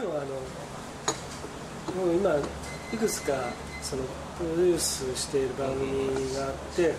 [0.00, 2.32] でもあのもう今
[2.92, 3.34] いくつか
[3.82, 4.02] その
[4.38, 6.94] プロデュースしている番組があって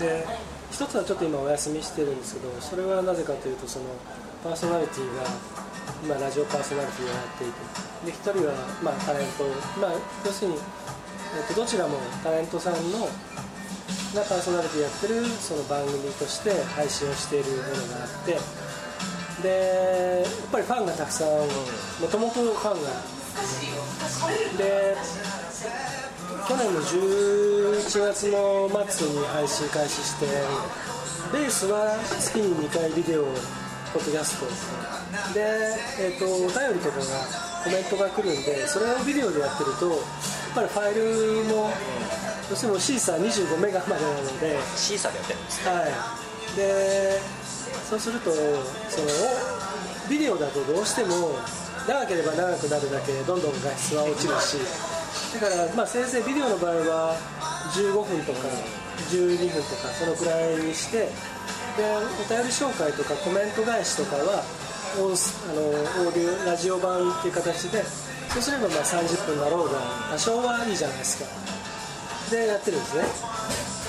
[0.00, 0.26] で
[0.70, 3.84] 一つはちょっと今お休みしてるんですけどそれはなぜかというとその
[4.42, 5.24] パーソナリティが
[6.02, 9.44] 今ラジオパーソナリティをやっていてで一人はまあタレント
[9.78, 9.92] まあ
[10.24, 13.04] 要するに、えっと、どちらもタレントさんの
[14.14, 17.64] がパーソナリティやってるその番組として配信をしているもの
[18.00, 18.38] があって
[19.42, 22.90] でやっぱりファンがたくさんもともとファンが。
[24.58, 24.96] で
[26.48, 30.26] 去年の11月の末に配信開始して
[31.32, 33.24] ベースは月に2回ビデオ
[33.92, 34.46] ポッドキャスト。
[35.34, 37.04] で、えーと、お便りとかが
[37.64, 39.98] コメントが来るんでそれをビデオでやってるとやっ
[40.54, 41.70] ぱりファイルも
[42.48, 44.58] どうしてもシーサー25メガまでなので。
[44.76, 46.56] シーサーでやってるんですはい。
[46.56, 47.37] で
[47.88, 49.08] そうするとその
[50.10, 51.38] ビデオだとどうしても
[51.88, 54.58] 長ければ長くなるだけどんどん画質は落ちるし。
[55.34, 57.16] だから、まあ、せいぜいビデオの場合は
[57.72, 58.48] 15分とか
[59.10, 64.42] 12分とかそのくらいにしてでお便り紹介とかコメント返しとかは
[64.94, 67.82] あのオーディオラジオ版っていう形で
[68.30, 71.24] そうすればまあ30分だろうが多少はいいじゃないですか。
[72.30, 73.04] でやってるんですね。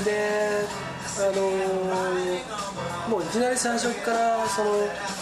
[0.06, 0.89] で
[1.20, 4.72] あのー、もういきなり最初からその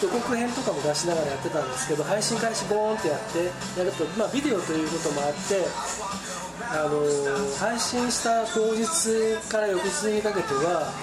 [0.04, 5.66] 予告編とかも出しながらやってたんですけど配信開始ボーンってやってやると、まあ、ビデオということもあって
[6.70, 8.86] あのー、配信した当日
[9.50, 10.94] から翌日にかけては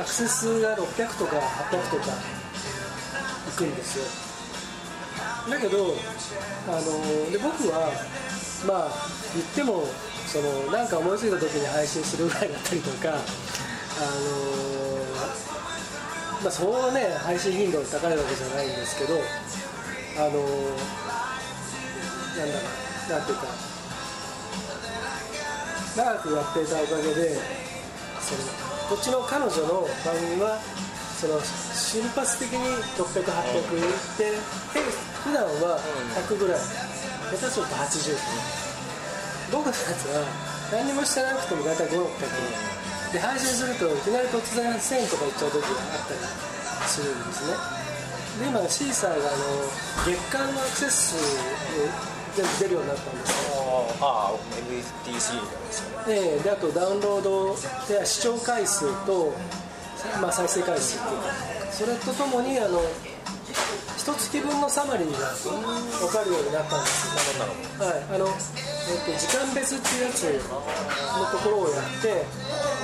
[0.00, 2.12] アクセスが600とか800とか
[3.48, 4.04] いくんですよ。
[5.50, 5.94] だけど、
[6.68, 7.92] あのー、で僕は
[8.66, 8.90] まあ
[9.34, 9.84] 言っても
[10.26, 13.18] そのなんか思いついた時に配信するぐらいだったりとか
[13.98, 14.70] あの
[16.42, 19.14] まあ、そうね配信頻度が高いわけじゃないんですけど
[20.16, 20.40] あの
[22.36, 22.64] なんだろ
[23.08, 23.44] うなんていうか
[25.96, 27.36] 長くやっていたおかげで
[28.20, 28.40] その
[28.88, 30.58] こっちの彼女の番組は
[31.20, 32.58] その瞬発的に
[32.96, 34.40] 600800いって
[35.22, 35.78] 普段は
[36.26, 38.16] 100ぐらい下手すると80
[39.52, 40.24] 僕のやつは
[40.72, 42.79] 何にもしてなくても大体5600
[43.12, 46.20] で配信するといきなり突然1000とかいっちゃう時があったり
[46.86, 47.56] するんですね。
[48.40, 49.38] で今シーサーがあの
[50.06, 51.16] 月間のアクセス数
[52.36, 54.34] 全部出るようになったんですよああ
[55.10, 56.04] MTC なんですよね。
[56.08, 57.56] ええであとダウンロード
[57.88, 59.34] で視聴回数と、
[60.22, 61.60] まあ、再生回数っていうか。
[61.70, 62.82] それとともにあの
[63.96, 65.28] 一月分のサマリーが
[66.00, 67.08] 分かるようになったんです
[67.78, 68.14] はい。
[68.14, 72.24] あのえっと、時間別っていうやつのところをやって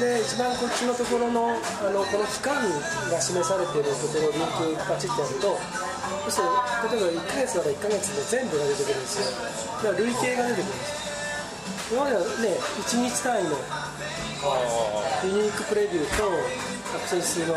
[0.01, 2.53] で一番こっちのところのあのこの期間
[3.09, 5.57] が示されているところをリンクパチッてやると
[6.29, 6.43] そして
[6.93, 9.33] 例えば1ヶ月なら1ヶ月で全部が出てくるんですよ。
[9.33, 11.07] だから累計が出てくるんです
[11.93, 13.57] 今まではね1日単位の
[15.25, 16.29] ユニークプレビューと
[16.97, 17.57] アクセス数の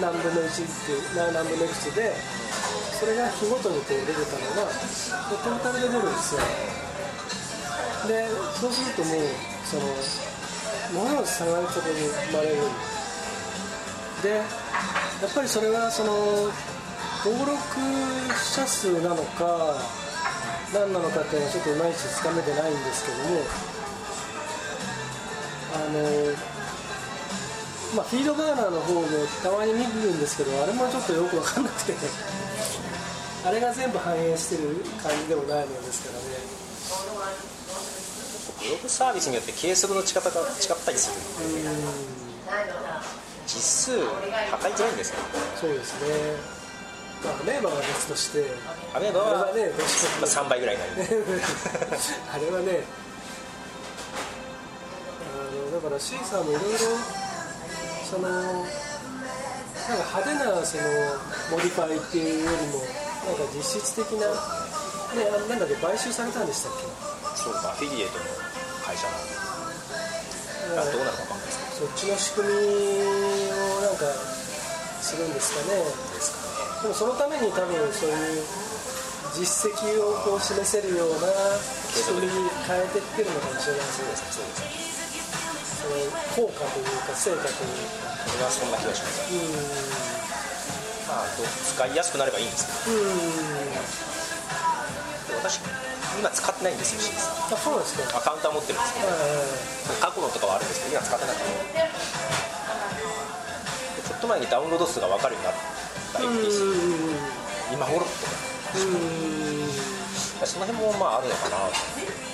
[0.00, 2.12] 何分の1っていう何分のいくつで
[2.98, 4.72] それが日ごとにこう出てたのが
[5.44, 6.40] トータルで出るんですよ。
[8.08, 8.26] で
[8.58, 9.22] そうするともう
[9.64, 9.82] その
[10.92, 11.94] ものすごい差がそこに
[12.30, 12.56] 生まれる
[14.22, 16.12] でやっぱりそれはその
[17.24, 17.56] 登録
[18.36, 19.80] 者数なのか
[20.72, 23.40] 何なのかっていうのはちょっといまいちつかめてないんですけども
[25.74, 25.96] あの
[27.96, 29.06] まあフィードバーナーの方も
[29.42, 31.94] たまに見るんですけどあれもちょっとよく分かんなくて
[33.46, 36.35] あれが全部反映してる感じでもないものですからね。
[38.70, 41.10] ログサービスによって計測の仕方が違ったりす
[41.44, 41.48] る。
[41.48, 41.64] ん。
[41.64, 41.70] で
[43.46, 44.04] 実数
[44.50, 45.16] 測りづらいんですよ。
[45.60, 46.56] そうですね。
[47.24, 48.44] まあアメーバは別として
[48.94, 50.92] アメーバはねどうして3倍ぐらいになる
[52.32, 52.84] あれはね
[55.32, 56.78] あのだから C さんもいろいろ
[58.08, 58.68] そのなんか
[59.88, 60.82] 派手なその
[61.50, 64.34] modify っていうよりもなんか実質的な、ね、
[65.48, 67.15] なんだっけ買収されたんでしたっけ？
[67.46, 68.24] そうかアフィリエイトの
[68.82, 69.22] 会社なの
[70.90, 71.86] どうなるか分かんないですけど。
[71.86, 72.50] そっちの仕組み
[73.54, 74.02] をなんか
[74.98, 75.78] するんですかね。
[75.78, 75.86] で
[76.18, 76.42] すか
[76.82, 78.42] ねでもそのために多分そういう
[79.38, 81.30] 実績をこう示せるような
[81.94, 84.10] 仕組みに変えていってるのかもしれないですね。
[84.26, 84.66] そうです
[85.86, 86.02] ね
[86.34, 88.10] その効果というか成果というか。
[88.26, 89.22] これはそんな気がします。
[89.30, 89.54] うん。
[91.06, 92.96] まあ、使いやすくなればいいんですけど、
[95.38, 95.60] 私
[96.18, 97.00] 今使ってないんですよ
[97.52, 99.08] あそうですアカウントは持ってるんですけど、
[100.00, 101.44] 過去のとかはあるんですけど今使ってなくて。
[104.06, 105.54] ちょっと前にダウンロード数が分かるようになっ
[106.12, 108.26] た FTC 今頃って。
[110.44, 111.56] その辺もまああるのかな。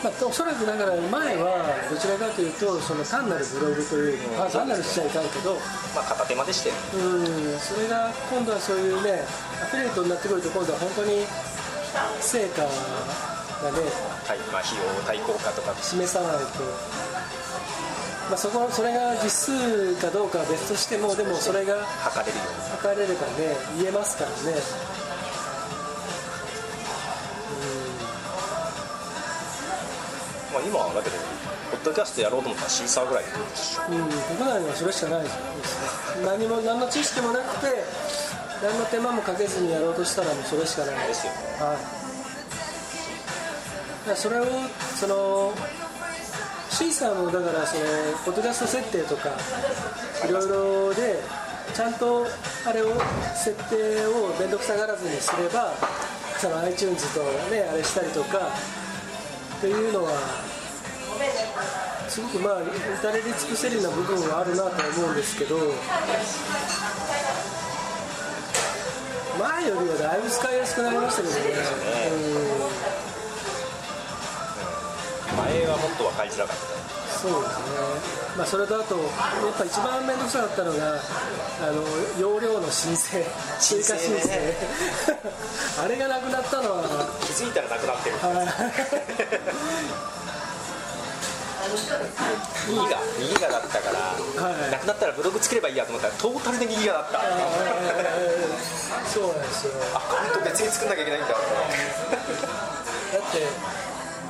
[0.03, 5.55] まあ、おそらくだから前はどちらかというとその単なるブログというのは単なるしちゃいかんけど。
[5.95, 6.71] まあ片手間でして。
[6.95, 7.59] うん。
[7.59, 9.23] それが今度はそういうね
[9.63, 11.27] アフィリエイトになってくると今度は本当に
[12.21, 12.63] 成果
[13.63, 13.79] がね
[14.27, 15.75] 対まあ費用対効果とか。
[15.81, 16.43] 示さないと、
[18.29, 22.71] まあ、そこそれが実数かどうかは別としてもでもそれが測れるように。
[22.77, 24.37] 測れればね言えますからね。
[30.53, 31.17] まあ今はだけど
[31.71, 34.05] ポッドキャストやろうと思ったらシーサーぐらいでうん、
[34.37, 35.37] 国内にはそれしかないです
[36.21, 36.27] ね。
[36.27, 37.83] 何も何の知識もなくて
[38.63, 41.09] 何の手間もかけずにやろうとしたらもうそれしかない。
[41.09, 41.79] ですよはい。
[41.79, 42.02] だ
[44.03, 44.45] からそれを
[44.97, 45.53] その
[46.71, 47.85] シーサーもだからその
[48.25, 49.31] ポッドキャスト設定とか
[50.27, 51.21] いろいろで
[51.75, 52.27] ちゃんと
[52.67, 52.93] あれを
[53.35, 55.73] 設定を面倒くさがらずにすれば
[56.39, 57.21] その iTunes と
[57.55, 58.39] ねあれしたりとか
[59.59, 60.11] っていうのは
[62.09, 65.57] すごくまあ至れり尽くせるような部分はあるなと思うんですけど
[69.39, 72.92] 前よりはだいぶ使いやすくなりましたけどね。
[75.37, 76.83] 前はもっと分かりづらかった。
[77.23, 77.65] そうですね、
[78.37, 80.99] まあ、それとあとやっぱ一番面倒くさかったのが
[81.63, 81.85] あの
[82.19, 83.23] 容量の申請。
[83.61, 84.27] 追加申請。
[84.29, 84.57] ね
[85.85, 86.83] あれがなくなったのは。
[87.21, 88.17] 気づいたらなくなってる。
[91.63, 94.01] 2ギガ2ギガだったから、
[94.43, 94.71] はい。
[94.71, 97.21] なくなったらブログ作ればいいやと思ったらトータルで2ギガだった。
[99.09, 99.73] そうなんですよ。
[99.95, 101.29] アカウント別に作んなきゃいけないんだ。
[101.29, 101.39] だっ
[103.31, 103.47] て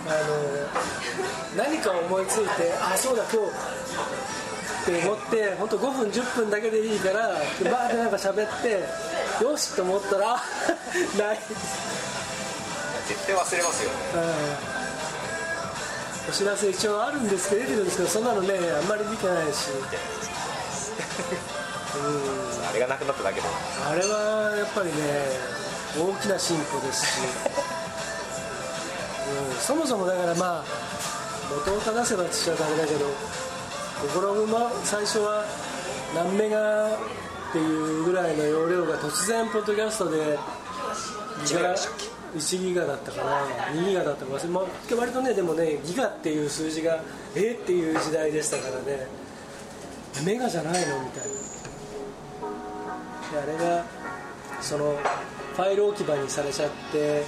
[0.07, 3.53] あの何か思いついてあそうだ今日。
[4.83, 8.83] って思って本当5分10分だけでいいからでバーってなんか喋って
[9.45, 10.27] よしと思ったら
[11.17, 11.39] ない、
[13.07, 13.91] 絶対忘れますよ。
[13.91, 14.19] ねう
[16.29, 16.29] ん。
[16.29, 19.71] お知らせ一応あるんですけど出てるんですけどそんなのねあんまり見てないし、
[21.97, 21.99] う
[22.63, 23.47] ん、あれがなくなっただけで。
[23.89, 24.93] あれはやっぱりね
[25.99, 27.21] 大きな進歩ですし、
[29.59, 30.65] そもそもだからまあ
[31.51, 33.07] 元を正せばっちゃダメだけど
[34.15, 35.45] ブログも最初は
[36.15, 36.99] 何メガっ
[37.53, 40.39] ていうぐらいの容量が突然ポッドキャストで
[41.45, 44.65] 1ギガだったかな2ギガだったか忘れまあ
[44.97, 47.03] 割とねでもねギガっていう数字が
[47.37, 49.07] えっていう時代でしたからね。
[50.25, 51.29] メガじゃないのみたい
[53.33, 53.47] な。
[53.47, 53.85] であれが
[54.61, 54.97] その
[55.57, 57.25] ファイル置き場にされちゃって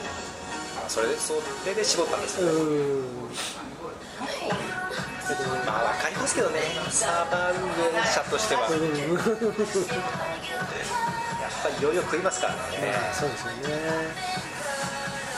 [0.86, 1.34] あそれでそ
[1.66, 3.28] れで絞ったんですうよ、ーん。
[5.26, 6.60] けどまあ分かりますけどね。
[6.90, 8.62] サーバー運営者としては。
[8.62, 8.86] やっうん
[11.64, 12.60] ぱりいろいろ食いますからね。
[13.12, 13.72] そうですよね。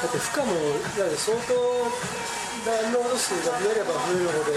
[0.02, 0.52] だって負荷も
[0.98, 1.54] だって相当
[2.66, 4.50] ダウンロード数が増えれば増えるほど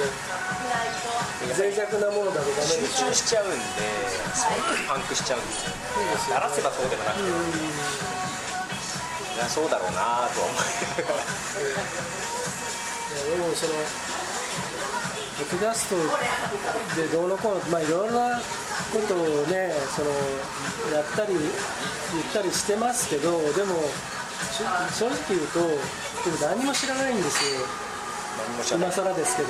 [1.56, 3.56] 脆弱なものだとダメ集中しちゃうんで
[4.33, 5.71] その時パンクしちゃうんですよ。
[5.71, 7.21] ですよ鳴らせばそうでもなく。
[7.21, 7.24] て、
[9.39, 10.68] いやそうだろうなとは思い
[11.00, 11.71] ながらい
[13.15, 13.74] やでもその
[15.39, 15.95] ポッドキャスト
[17.00, 18.36] でどうのこうのまあいろんな
[18.91, 20.12] ことをねその
[20.91, 23.79] やったり言ったりしてますけどでも
[24.51, 24.60] し
[25.00, 27.62] 正直言うとでも何も知らないんですよ。
[28.77, 29.50] 今更ですけど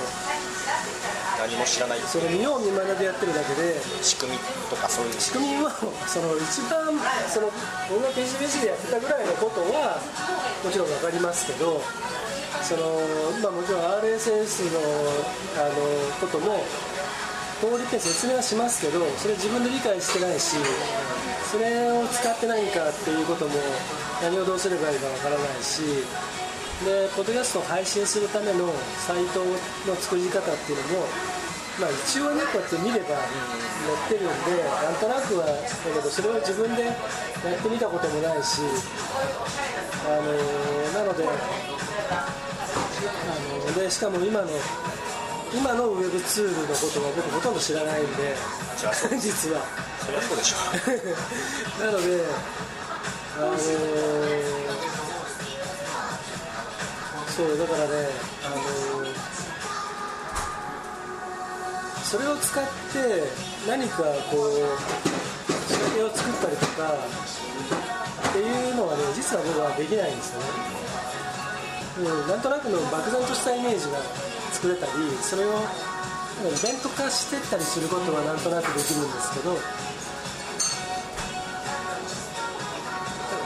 [1.39, 1.99] 何も知らない。
[2.03, 3.79] それ見よう見まねでやってるだけで。
[4.03, 5.71] 仕組みとかそういう仕組みは
[6.07, 6.91] その一番
[7.27, 7.47] その
[7.89, 10.01] 僕が PCBC でやってたぐらいのことは
[10.63, 11.81] もちろん分かりますけど
[12.63, 12.83] その、
[13.41, 14.79] まあ、もちろん RSS の
[15.59, 15.75] あの
[16.19, 16.63] ことも
[17.59, 20.55] 通りって説明はしますけどそれ自分で理解してないし
[21.51, 23.51] それを使ってないかっていうことも
[24.21, 25.81] 何をどうすればいいかわからないし
[26.85, 28.71] でポッドキャストを配信するための
[29.05, 31.07] サイトの作り方っていうのも、
[31.81, 35.53] まあ、一応ねこうやって見れば載ってるんでなんとなくはだ
[35.91, 36.95] けどそれを自分でやっ
[37.59, 38.61] てみたこともないし
[40.07, 40.31] あの
[41.03, 41.31] なのであ
[43.67, 44.47] のでしかも今の
[45.53, 48.35] 今のウェブツールのことは僕ほとんど知らないんで
[49.19, 49.89] 実は。
[49.99, 50.57] そりゃそうでしょ。
[51.83, 52.23] なので
[53.37, 54.68] あの
[57.39, 57.93] そうだからね
[58.43, 58.57] あの
[62.03, 63.31] それを使って
[63.65, 64.59] 何かこう
[65.71, 66.99] 仕掛けを作ったりとか
[68.29, 70.47] っていうのはね実は僕はできないんですよね、
[72.11, 73.99] うん、なんとなくの漠然としたイメージが
[74.51, 74.91] 作れたり
[75.21, 75.63] それを
[76.43, 79.55] イベント化してったりすることはなんとなくできるんですけど。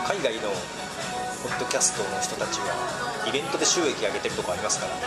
[0.04, 0.52] 海外の
[1.44, 2.72] ポッドキャストの人たちは
[3.28, 5.02] イベントで収益上げてるとこありますからね。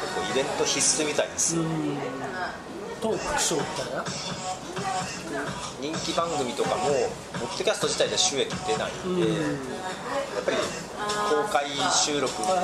[0.00, 1.62] 結構イベント必須みたいですよ
[3.02, 4.04] トークショーみたいな？
[5.80, 6.88] 人気番組とかも
[7.36, 9.36] ポッドキャスト自体で収益出ないんで、や
[10.40, 10.56] っぱり
[11.28, 12.56] 公開収録も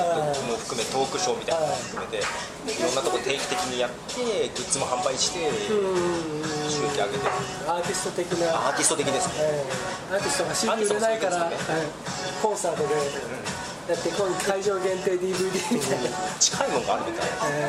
[0.57, 2.81] 含めトークショーみたいなのも含めてい。
[2.81, 5.53] ろんなとこ定期的にやってグッズも販売して
[6.93, 7.31] 収益上げてる
[7.67, 8.53] アーティスト的な。
[8.53, 9.33] アーティスト的ですね。
[9.39, 17.67] えーアーティストが CD 売れないから、アーティストもそういうはいコンサートでやって今会場限定 DVD みたいな、近いもんがあるみたいえ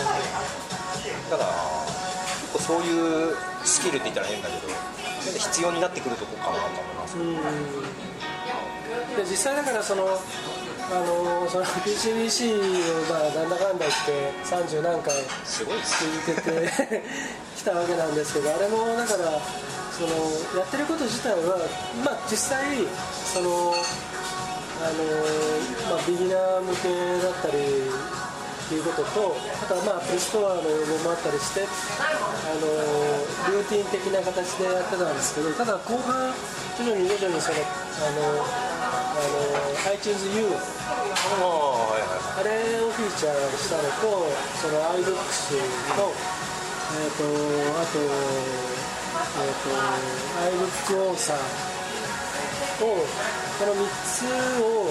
[1.30, 4.68] だから結構そういうスキルって言ったら変だけど
[5.38, 7.34] 必要になってくるとこかなと思います、ーうん。
[9.24, 10.04] で実際だからその
[10.90, 15.14] あのその PCBC をまあなんだかんだ言って30何回
[15.44, 17.02] すごいです続けて
[17.56, 19.40] きたわけなんですけどあれもだから
[19.92, 21.56] そのやってること自体は
[22.04, 22.84] まあ実際
[23.32, 23.72] その
[24.82, 26.90] あの、まあ、ビギナー向け
[27.22, 31.68] だったりっていうこととあとはまあプルストアの要望もあったりしてあ
[32.58, 36.32] のルーティン的な形でやってたんですけどただ後半
[36.76, 38.73] 徐々に徐々にそのあのあ
[39.22, 39.30] の
[39.94, 40.50] iTunesU
[42.36, 42.50] あれ
[42.82, 44.26] をフィーチャーしたのと、
[44.60, 45.58] その iBooks
[45.96, 46.10] の、
[46.94, 47.22] えっ、と、
[47.78, 47.98] あと、
[49.38, 49.70] えっ、と、
[50.50, 51.36] iBook オーサー
[52.78, 52.96] と、こ
[53.66, 54.26] の3つ
[54.60, 54.90] を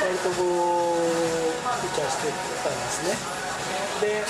[0.00, 0.44] 割とこ
[0.94, 1.06] う、
[1.66, 2.32] フィーチャーして
[2.62, 3.46] たんですね。
[4.00, 4.22] で、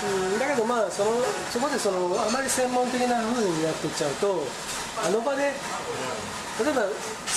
[0.00, 1.10] うん、だけどまあその
[1.50, 4.44] そこでそのあまり専門的な風になっていっちゃうと
[5.04, 6.82] あの場で例えば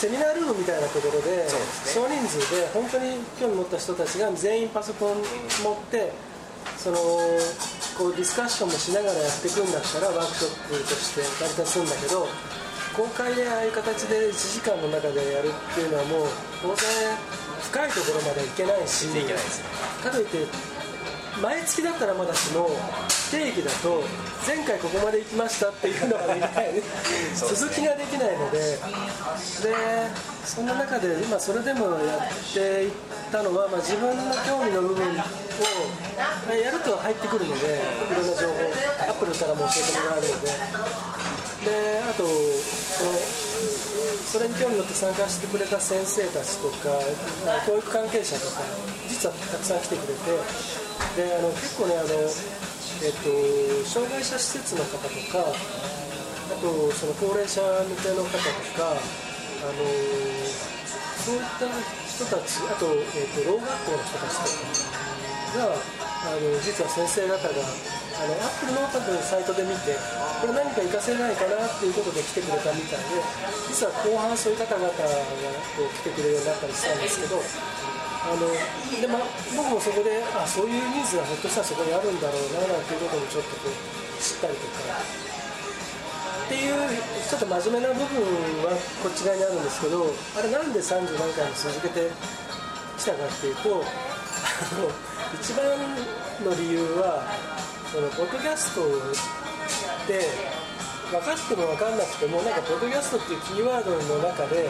[0.01, 6.09] セミナールームみたいなところでそうです少人数で本当に興味持った人たちが全員パソコン持って
[6.73, 6.97] その
[7.93, 12.25] こうディスカッションもしながらやっていくんだったらワークショップとして成り立つんだけど
[12.97, 16.27] 公開でああいう形で1時間の中でやるっていうのはもう
[16.65, 17.13] 当然
[17.69, 19.21] 深いところまで行けないけないですね。
[20.01, 20.80] かといって
[21.39, 22.69] 毎月だったらまだしも
[23.29, 24.03] 不定期だと
[24.45, 26.81] 前回ここまで行きましたっていうのができないね。
[27.35, 28.59] 続きができないので。
[28.59, 28.77] で
[30.45, 32.91] そんな中で今それでもやっていっ
[33.31, 35.23] たのは、まあ、自分の興味の部分をま
[36.49, 37.79] あやると入ってくるので
[38.11, 38.53] いろんな情報
[39.07, 41.11] アップルからも教えてもらえるので。
[41.61, 43.11] であとその
[44.31, 46.89] それに興味持って参加してくれた先生たちとか
[47.45, 48.63] まあ教育関係者とか
[49.07, 52.09] 実はたくさん来てくれてであの結構ねあの、
[53.03, 58.39] えっと、障害者施設の方とかあとその高齢者向けの方と
[58.79, 59.83] かあの
[61.21, 64.61] そういった人たちあと,、えっとろう学校の人たちと
[64.95, 65.75] かが
[66.21, 67.49] あの実は先生方が
[68.21, 69.97] あのアップルの多分サイトで見て
[70.39, 73.19] これ何か活かせないかなっていうことで来てくれたみたいで
[73.67, 77.41] 実は後半そういう方々がこう来てくれるようになったりしたんですけど
[78.21, 78.45] あの
[79.01, 79.25] で、まあ、
[79.55, 85.31] 僕もそこであそういうニーズがひょっとしたらそこにあるんだろうななんていうこともちょっとこう知ったりとか。
[86.51, 86.75] っていう
[87.29, 88.19] ちょっと真面目な部分
[88.67, 90.03] はこっち側にあるんですけど
[90.35, 92.11] あれなんで30何回も続けて
[92.99, 94.91] きたかっていうとあの
[95.39, 95.63] 一番
[96.43, 97.23] の理由は
[97.87, 98.83] そのポッドキャスト
[100.11, 100.27] で
[101.11, 104.67] 分かっても分かんなくてもなんかポッドキャストっていうキーワードの中で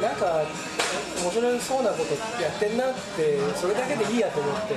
[0.00, 0.46] なんか
[1.22, 4.74] 面白そうなことやってんなってそれだけでいいやと思って。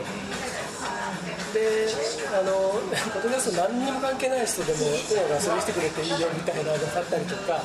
[1.51, 1.85] で
[2.31, 2.79] あの
[3.11, 7.59] ポッドキャスト何にも関係ない人でもとにかく遊びに来てくれていいよみたいなのがあったりとか、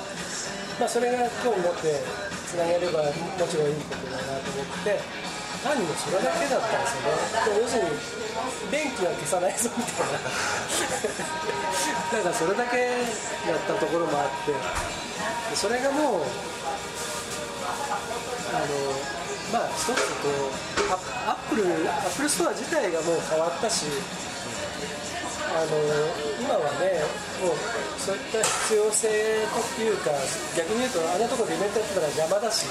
[0.81, 2.03] まあ、それが興味持って
[2.51, 3.15] つなげればも
[3.47, 4.99] ちろんいいことだなと思って
[5.67, 7.11] 単にそれだけだったんですよね。
[7.51, 7.91] で要するに
[8.71, 10.21] 電気は消さないぞみたいな。
[12.23, 12.95] なんかそれだけや
[13.57, 14.53] ったところもあって。
[14.53, 14.59] で
[15.57, 16.23] それがもう
[18.57, 18.73] あの
[19.53, 20.97] まあ一つこうア
[21.33, 23.85] Apple Apple Store 自体がもう変わったし
[25.53, 25.77] あの
[26.41, 27.05] 今はね
[27.45, 27.57] もう
[28.01, 29.09] そういった必要性
[29.77, 30.11] というか
[30.57, 32.67] 逆に言うとあんなところでイベントやってたら邪魔だし。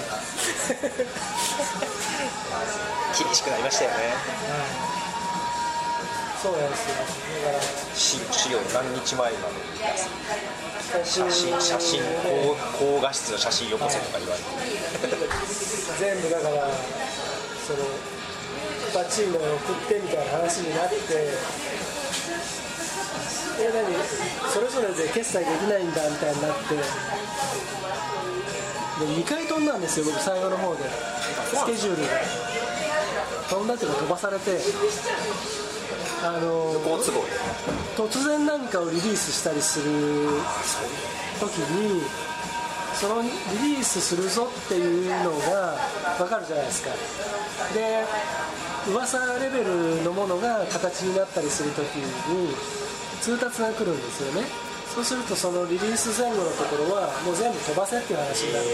[3.15, 3.95] 厳しくなりましたよね。
[6.41, 6.95] そうなんですよ。
[7.45, 7.63] だから。
[7.95, 9.53] 資資料何日前まで
[11.03, 14.47] 写真写真高高画質の写真よこせとか言われて
[15.99, 16.69] 全部だから
[17.65, 17.79] その
[18.93, 20.95] バチーノを送ってみたいな話になって
[23.57, 26.75] え何それぞれで決済できないんだみたいになって
[28.99, 30.83] で2回飛んだんですよ僕最後の方で。
[31.53, 32.09] スケジュールが。
[33.49, 34.57] 飛んだっていうか飛ばされて。
[36.23, 36.73] あの
[37.95, 39.85] 突然何かをリリースしたりする
[41.39, 42.01] 時に
[42.93, 43.29] そのリ
[43.75, 45.77] リースするぞっていうのが
[46.17, 46.89] 分かるじゃないですか。
[47.73, 48.05] で
[48.87, 52.55] 噂レベルのものが形になったりするときに
[53.21, 54.47] 通達が来るんですよね。
[54.93, 58.65] そうするとそのリリース前後のところはもう全部飛ばせっていう話になる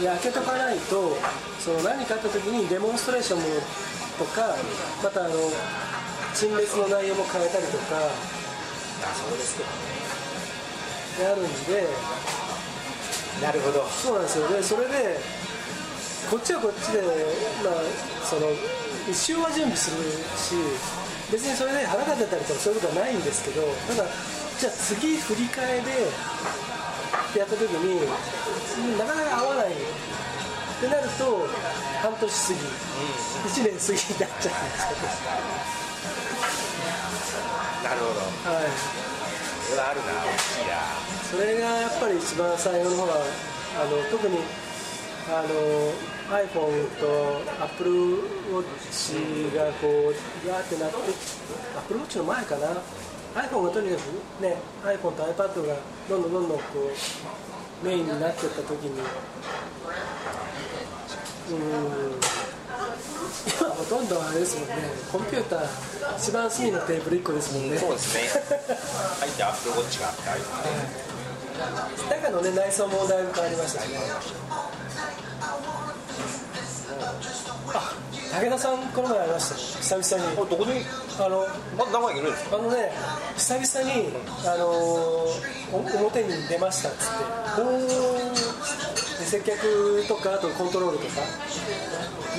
[0.00, 1.16] いや開けとかないと
[1.58, 3.46] その何かあった時にデモンストレーションも
[4.18, 4.54] とか
[5.02, 5.34] またあの
[6.34, 11.30] 陳列の内容も変えたりとかあそうですけどね。
[11.30, 11.86] やるんで。
[13.42, 13.86] なるほど。
[13.86, 14.48] そうなんですよ。
[14.48, 15.18] でそれで
[16.30, 17.74] こっちはこっちでまあ
[18.26, 18.50] その
[19.08, 19.96] 一周は準備する
[20.36, 20.54] し
[21.32, 24.04] 別にそれで腹立てたりとかそういうことはないんですけどただ
[24.58, 25.80] じゃあ次振り替え
[27.32, 28.04] でやった時に
[28.98, 29.72] なかなか合わない
[30.78, 31.42] ってなると
[32.02, 32.60] 半年過ぎ、
[33.50, 35.26] 1年過ぎになっちゃうんです
[37.82, 38.20] なるほど。
[38.46, 38.70] はい、
[39.66, 40.78] それはあるな大きいな。
[41.26, 43.26] それがやっぱり一番最後の方は
[43.82, 44.38] あの特に
[45.26, 45.50] あの
[46.30, 50.14] iPhone と AppleWatch がこう
[50.46, 50.96] ガーってなって
[51.92, 52.68] AppleWatch の前かな。
[53.34, 55.76] iPhone がとにかくね iPhone と iPad が
[56.08, 56.64] どんどんどんどんこ
[57.82, 59.04] うメインになっていった時にうん
[61.48, 61.58] 今
[63.70, 64.74] ほとんどあれですもんね。
[65.10, 65.66] コンピューター
[66.18, 67.78] 一番隅のテーブル1個ですもんね。
[67.78, 68.22] そうですね。
[69.20, 70.42] 入ってアップルウォッチがあってああいう
[72.32, 73.98] のね中のね内装もだいぶ変わりましたしね。
[77.70, 77.92] あ
[78.40, 80.32] 武田さんこの前会いましたよ久々に。
[80.32, 80.84] あどこに？
[81.18, 82.56] あのまだ長いいるんですか？
[82.58, 82.92] あのね
[83.36, 84.12] 久々に、
[84.46, 87.62] あのーお表に出ましたっつって。
[87.62, 87.62] で
[89.28, 91.20] 接客とかあとコントロールとか。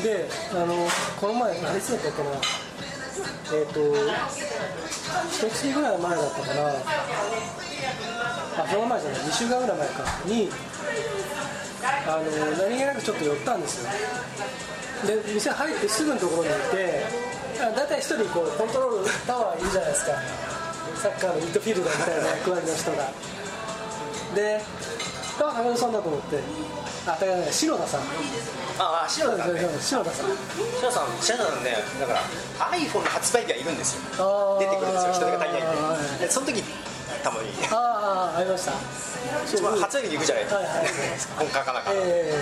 [0.03, 0.87] であの
[1.19, 2.31] この前あれいつだったかな。
[3.51, 3.79] えっ、と
[5.29, 6.69] 一月ぐらい前だったかな。
[8.63, 9.21] あその前じゃない。
[9.21, 10.03] 2週間ぐらい前か。
[10.25, 10.49] に
[12.07, 13.91] あの何気なくちょっと寄ったんですよ。
[15.07, 17.05] で店入ってすぐのところにいて
[17.61, 20.11] あ大体一人こうコントロールタワーいるじゃないですか。
[20.95, 23.11] サッカーのミッドフィールダーみたいな役割の人が。
[24.35, 24.61] で
[25.47, 26.39] あ高田さんだと思って。
[27.07, 28.01] あ高田ね篠田さん。
[28.79, 29.61] ああ篠田さんね。
[29.79, 30.27] 篠田さん。
[30.27, 32.19] 篠田さん篠田さんねだから
[32.71, 34.57] iPhone の発売日はいるんですよ。
[34.59, 35.13] 出てくるんですよ。
[35.13, 36.63] 人手が足りないんはいででその時
[37.23, 37.49] たまに。
[37.71, 38.71] ああありました。
[39.61, 40.87] まあ発売日に行くじゃないはいはい
[41.37, 42.33] 本書かなかったえ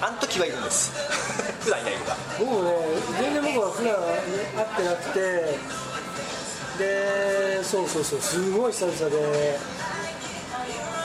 [0.00, 0.92] あの時はいるんです。
[1.62, 2.70] 普段いないからー、僕もね
[3.20, 5.92] 全然僕は普段会ってなくて。
[6.78, 9.58] でそうそうそうすごい久々で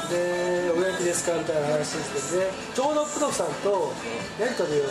[0.10, 3.91] でお元気ですかみたいな話してでちょうど工藤さんと
[4.39, 4.84] やり取りを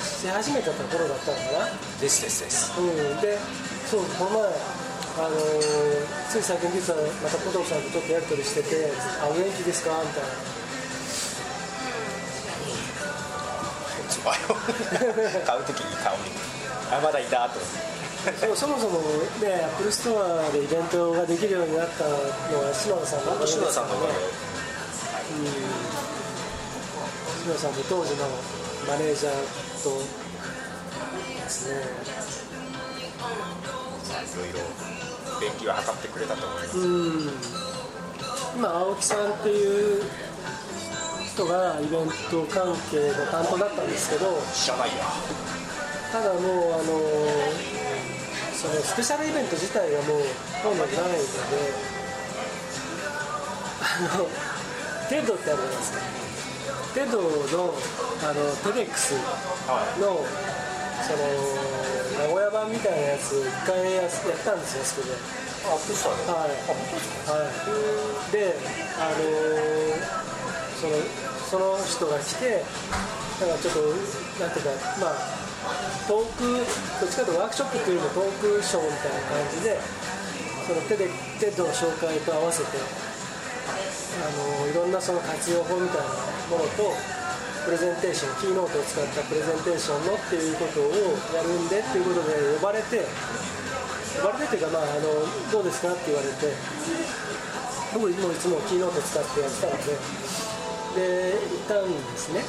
[0.00, 1.74] し始めたところだったのかな。
[2.00, 2.72] ですですです。
[2.78, 3.38] うん、で、
[3.86, 10.28] そう、この前、あのーつい最近実はまた工藤さんとちょっとやり取りしてて、あ、お元気ですかみたいな。
[14.22, 16.61] 買う時に顔に
[16.92, 17.58] あまだいたと。
[18.54, 19.00] そもそも
[19.40, 24.18] ね、 Apple Store でイベントができるようになったのは篠田さんのおかげです篠田さんのおかげで
[25.32, 25.48] うん。
[27.42, 28.28] 篠田さんと当時の
[28.86, 29.32] マネージャー
[29.82, 29.98] と
[31.42, 31.80] ですね。
[34.32, 34.60] いろいろ
[35.40, 36.78] 便宜は図ってくれたと思います。
[36.78, 37.30] うん。
[38.56, 40.02] 今青木さんっていう
[41.26, 44.38] 人がイベント関係の担当だったんですけど。
[44.54, 44.94] 知らないや
[46.12, 46.84] ただもうあの
[48.52, 50.22] そのスペシャルイベント自体がもう
[50.62, 51.08] ほとんどないので
[53.80, 54.28] あの
[55.08, 55.98] テッドってあるじゃないですか
[56.94, 57.28] テッドの
[58.22, 59.14] あの TEDx
[59.66, 60.20] はの
[61.02, 61.24] その
[62.20, 64.10] 名古屋版みたいなやつを一回ややっ
[64.44, 65.42] たんですよそこで。
[65.64, 66.58] アップストアではい、
[67.30, 67.46] は
[68.28, 68.54] い、で、
[68.98, 70.22] あのー
[70.82, 70.98] その
[71.46, 72.64] その人が来て、
[73.38, 73.80] だからちょっと、
[74.42, 75.41] なんていうか、まあ、
[76.08, 76.66] トーク、
[77.00, 79.78] どっちかというとワークショップっていうよりもトークショーみたいな感じで、
[80.66, 86.08] そのテデ TED の紹介と合わせて、あのいろんなその活用法みたいな
[86.50, 86.90] ものと、
[87.64, 90.90] プレゼンテーション、 Keynote を使ったプレゼンテーションのっていうことを
[91.30, 93.06] やるんでっていうことで呼ばれて、
[94.18, 96.52] 呼ばれてっていうか、まあ、あのどうですかって言われて
[97.94, 99.96] 僕もいつも Keynote 使ってやってたので
[100.92, 102.44] で行ったんですね。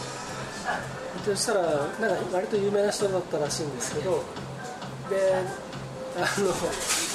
[1.26, 4.24] そしたらなんか割と有名な人だったらしいんですけど
[5.10, 5.36] で
[6.18, 6.26] あの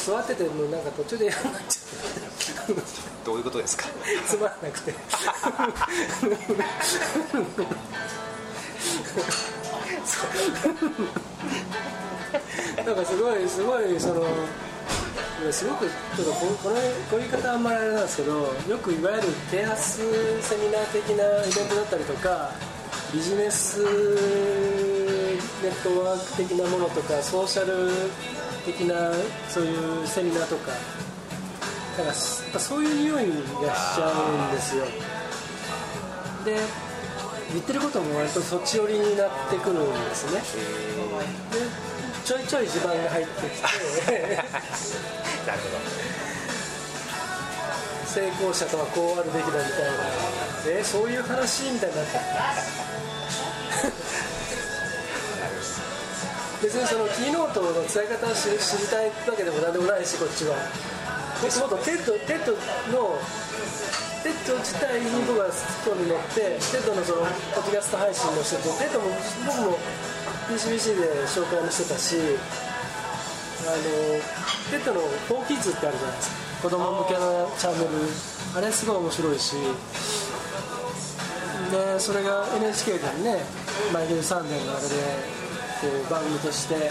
[0.05, 2.79] 座っててもうなんか途中でやらなっちゃって。
[3.25, 3.85] どういうことですか？
[4.27, 4.95] つまらなくて。
[12.85, 14.29] なんかすごいすごいそのね
[15.53, 16.77] すごくちょっとここの
[17.11, 18.33] こういう言い方はあんまりあれなんですけど
[18.69, 19.99] よくいわゆる啓発
[20.43, 22.53] セミナー的なイベントだったりとか
[23.13, 23.83] ビジネス
[25.63, 27.91] ネットワーク的なものとかソーシャル
[28.67, 29.13] 的な
[29.49, 30.73] そういうセミナーとか
[31.97, 33.27] だからそういう匂い
[33.67, 34.85] がしちゃうんですよ。
[36.45, 36.57] で
[37.53, 40.41] 言ってることも割とそっち寄りになってくるんですね。
[40.41, 41.59] で
[42.25, 44.13] ちょいちょい地盤が入ってきて
[45.47, 45.79] なるほど。
[48.07, 52.19] 成功者とはこうあるべきだみたいなえそういう話みたいになって
[56.63, 60.57] 別にその Keynote の使い方を知りたいわけでも何でもないしこっちは。
[60.57, 62.51] もっともっとテッドテッド
[62.91, 63.17] の
[64.25, 65.47] テッド自体に僕は
[65.87, 67.19] 興味持って TED のその
[67.55, 69.07] ポッドキャスト配信もしてて TED も
[69.47, 69.79] 僕も
[70.51, 72.17] PCBC で紹介もしてたし
[73.63, 73.79] あの
[74.75, 76.37] テッドの「4キッズ」ってあるじゃないですか。
[76.63, 77.91] 子供向けのチャンネル。
[78.57, 79.55] あれすごい面白いし
[81.71, 83.43] でそれが NHK でね
[83.93, 84.95] 毎週3年のあれで
[85.81, 86.85] こう番組としてやっ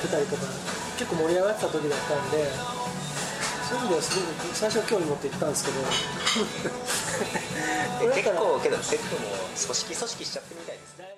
[0.00, 0.42] てたりとか
[0.98, 2.48] 結構盛り上がってた時だったんで
[3.68, 5.80] そういう意味ではすごく最初は興味持って行ったんですけど。
[8.14, 9.38] 結構けどセットも組
[9.74, 11.14] 織組織しちゃってみたいですね。